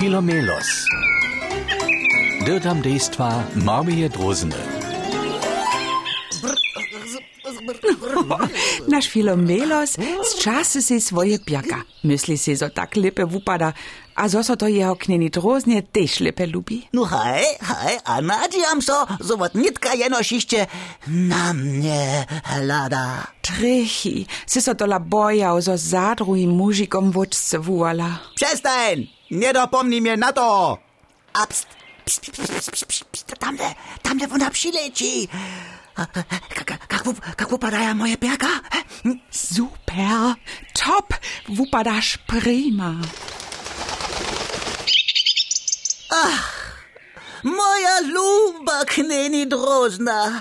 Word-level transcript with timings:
Filomelos. 0.00 0.88
Dirtam 2.46 2.80
dejstva 2.80 3.44
Marmije 3.54 4.08
Drozene. 4.08 4.79
nasz 8.88 9.08
Filomelos 9.08 9.96
z 9.98 10.30
času 10.40 10.82
si 10.82 11.00
svoje 11.00 11.38
pjaka. 11.38 11.82
Misli 12.04 12.38
si, 12.38 12.56
so 12.56 12.68
tak 12.68 12.96
lepe 12.96 13.24
vupada, 13.24 13.72
a 14.16 14.28
so 14.28 14.42
so 14.42 14.56
to 14.56 14.66
jeho 14.68 14.94
knjeni 14.96 15.30
drozne 15.30 15.82
tež 15.82 16.20
lepe 16.20 16.46
ljubi. 16.46 16.88
No 16.92 17.04
haj, 17.04 17.44
haj, 17.60 17.96
a 18.04 18.20
nadjam 18.20 18.80
so, 18.82 19.06
so 19.20 19.36
vat 19.36 19.54
nitka 19.54 19.92
jeno 19.96 20.22
šišče 20.22 20.66
na 21.06 21.52
mne 21.52 22.26
hlada. 22.44 23.32
Trehi, 23.40 24.26
si 24.46 24.60
so 24.60 24.74
tola 24.74 24.98
bojal, 24.98 25.60
so 25.62 25.76
zadruhim 25.76 26.52
mužikom 26.56 27.12
voč 27.12 27.34
svuala. 27.34 28.20
Přestaň, 28.34 29.08
nedopomni 29.30 30.00
mnie 30.00 30.16
na 30.16 30.32
to. 30.32 30.78
Abst, 31.34 31.68
pst, 32.04 32.32
pst, 32.32 32.52
pst, 32.60 32.86
pst, 32.86 33.04
pst, 33.10 33.38
tamle, 33.38 33.74
tamle 34.02 34.26
ona 34.28 34.50
przyleci. 34.50 35.28
Wu- 37.04 37.20
jak 37.38 37.52
upadają 37.52 37.94
moje 37.94 38.16
piaka? 38.16 38.48
Super, 39.30 40.34
top, 40.74 41.14
wupadaš 41.48 42.16
prima. 42.26 42.94
Moja 47.42 48.00
luba 48.14 48.84
kneni 48.84 49.46
drozna. 49.46 50.40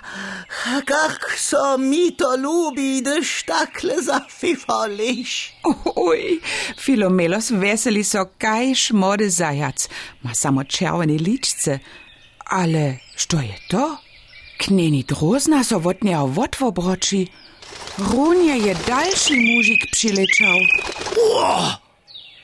Jak 0.90 1.38
so 1.38 1.78
mi 1.78 2.12
to 2.16 2.36
lubi, 2.38 3.02
gdyż 3.02 3.44
takle 3.46 4.02
zafifališ. 4.02 5.54
Oj, 5.96 6.40
Filomelos 6.80 7.52
veseli 7.52 8.04
so 8.04 8.26
kaj 8.38 8.76
šmode 8.76 9.30
zajac, 9.30 9.88
ma 10.24 10.34
samo 10.34 10.64
červene 10.64 11.14
ličce. 11.14 11.80
Ale 12.46 12.98
što 13.16 13.38
je 13.38 13.56
to? 13.70 13.98
Kneni 14.60 15.04
drozna 15.04 15.64
so 15.64 15.82
od 15.86 16.04
njeho 16.04 16.26
votvobroči. 16.26 17.28
Runje 17.98 18.56
je 18.58 18.74
daljši 18.88 19.36
mužik 19.36 19.82
přilečal. 19.92 20.60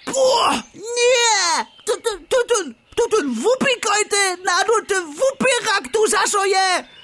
O, 0.08 0.52
nie! 0.74 1.66
To, 1.86 1.94
to, 2.04 2.12
to, 2.30 2.38
to, 2.50 2.58
to, 2.96 3.04
to 3.12 3.18
wupikajte, 3.44 4.22
nadu 4.48 4.76
te 4.88 4.96
wupirak 5.18 5.84
tu 5.94 6.02
zasoje! 6.08 6.96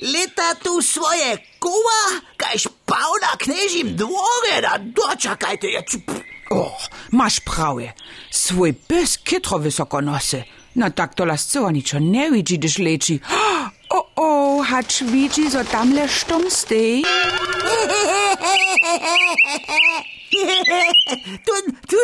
Leta 0.00 0.54
tu 0.62 0.82
swoje 0.82 1.38
koła, 1.58 2.02
kaž 2.36 2.68
pał 2.88 3.12
na 3.20 3.36
kniežim 3.36 3.96
dworze, 3.96 4.60
da 4.64 4.78
dočakajte 4.80 5.66
je. 5.66 5.82
O, 6.50 6.72
maš 7.12 7.40
prawie. 7.40 7.92
Swój 8.30 8.72
bys 8.88 9.18
kytro 9.18 9.58
wysoko 9.58 10.00
nosy. 10.00 10.44
No 10.76 10.90
tak 10.90 11.14
to 11.14 11.24
lascowa 11.24 11.70
niczo 11.70 11.98
nie 11.98 12.30
widzi, 12.30 12.58
gdyż 12.58 12.78
leci. 12.78 13.20
O, 13.30 13.68
o, 14.60 14.62
hacz 14.62 15.02
widzi, 15.02 15.50
zo 15.50 15.64
tamle 15.64 16.08
sztum 16.08 16.50
stej. 16.50 17.04
Tu, 21.46 21.54
tu, 21.90 21.96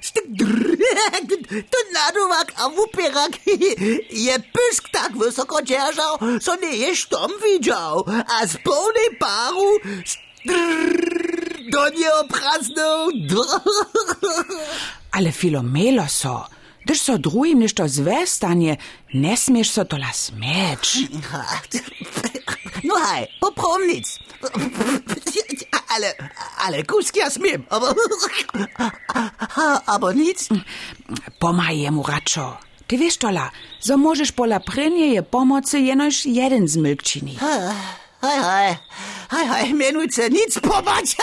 stik 0.00 0.26
tu 1.72 1.78
naduvak 1.92 2.48
a 2.62 2.68
wupirak 2.68 3.32
je 4.26 4.36
pysk 4.54 4.88
tak 4.92 5.16
wysoko 5.16 5.62
dzierżał, 5.62 6.18
co 6.42 6.56
nie 6.56 6.76
je 6.76 6.96
sztom 6.96 7.30
widział, 7.44 8.04
a 8.34 8.46
z 8.46 8.56
pełnej 8.64 9.10
paru 9.18 9.70
do 11.72 11.88
nie 11.88 12.14
oprasnął. 12.14 13.08
Ale 15.12 15.32
Filomelo 15.32 16.08
so, 16.08 16.46
gdyż 16.84 17.00
so 17.00 17.18
drugim 17.18 17.60
niż 17.60 17.74
to 17.74 17.88
zwestanie, 17.88 18.76
nie 19.14 19.36
smiesz 19.36 19.70
so 19.70 19.84
to 19.84 19.96
las 19.98 20.32
mieć. 20.32 20.98
No 22.84 22.94
hej, 22.94 23.28
poprom 23.40 23.86
nic. 23.88 24.18
Ale, 25.88 26.14
ale 26.58 26.82
kuski 26.82 27.18
ja 27.18 27.28
aber, 27.70 27.94
aber 29.86 30.16
nic. 30.16 30.48
Pomaj 31.38 31.78
jemu 31.78 32.02
raczo. 32.02 32.58
Ty 32.86 32.98
wiesz 32.98 33.16
tola, 33.16 33.50
zo 33.80 33.96
możesz 33.96 34.32
pola 34.32 34.60
prynie 34.60 35.06
je 35.14 35.22
pomocy 35.22 35.80
jenoś 35.80 36.26
jeden 36.26 36.68
z 36.68 36.76
mylkczyni. 36.76 37.36
Hej, 37.36 37.60
hej, 38.42 38.76
hej, 39.32 39.46
hej, 39.48 39.74
mianujcie 39.74 40.30
nic 40.30 40.58
pomać. 40.60 41.16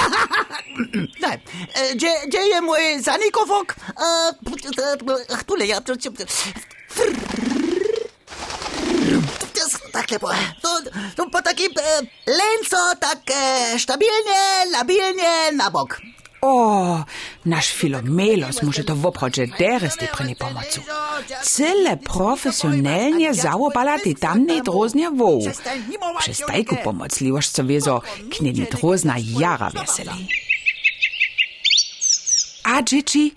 Nein, 1.21 1.39
e, 1.75 1.95
gdzie, 1.95 2.13
gdzie 2.27 2.37
je 2.37 2.61
mój 2.61 3.01
zanikowok? 3.01 3.75
E, 5.35 5.43
tu 5.45 5.55
leja. 5.55 5.81
Tak 9.91 10.11
lepo. 10.11 10.29
To, 10.61 10.69
to 11.15 11.29
po 11.29 11.41
takim 11.41 11.71
e, 11.71 12.01
lęco, 12.31 12.95
tak 12.99 13.19
e, 13.31 13.79
stabilnie, 13.79 14.71
labilnie 14.71 15.51
na 15.51 15.69
bok. 15.71 16.01
O, 16.40 17.04
nasz 17.44 17.72
Filomelos 17.72 18.62
może 18.62 18.84
to 18.84 18.96
w 18.96 19.06
obchodzie 19.06 19.46
deres 19.46 19.96
ty 19.96 20.06
prynie 20.06 20.36
pomocu. 20.36 20.80
Cyle 21.42 21.96
profesjonalnie 21.96 23.34
załopala 23.34 23.98
ty 23.98 24.14
tamnej 24.14 24.62
droznie 24.62 25.10
woł. 25.10 25.42
Przez 26.18 26.38
tajku 26.38 26.76
pomocliwość 26.84 27.48
co 27.50 27.64
wiezo 27.64 28.02
knieni 28.30 28.66
drozna 28.72 29.14
jara 29.18 29.70
weseli. 29.70 30.28
A 32.64 32.82
dzieci, 32.82 33.32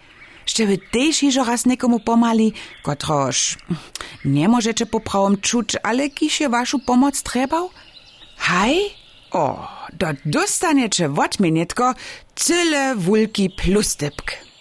Ще 0.46 0.66
ви 0.66 0.78
теж 0.78 1.24
іжо 1.24 1.44
раз 1.44 1.66
некому 1.66 2.00
помалі, 2.00 2.54
котроż 2.82 3.58
не 4.24 4.48
можете 4.48 4.86
по 4.86 5.00
правом 5.00 5.38
чуć, 5.38 5.78
але 5.84 6.10
кіше 6.10 6.48
вашу 6.48 6.80
помоc 6.80 7.22
trebał? 7.22 7.70
Haj? 8.38 8.96
O, 9.32 9.68
dort 10.03 10.19
dostaniecie 10.25 11.09
w 11.09 11.19
odmienietko 11.19 11.95
tyle 12.35 12.95
wulki 12.97 13.51
plustepk. 13.51 14.52